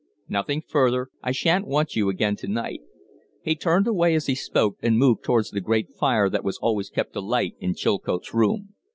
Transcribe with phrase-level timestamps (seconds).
[0.27, 1.09] "Nothing further.
[1.21, 2.81] I sha'n't want you again to night."
[3.43, 6.89] He turned away as he spoke, and moved towards the great fire that was always
[6.89, 8.73] kept alight in Chilcote's room.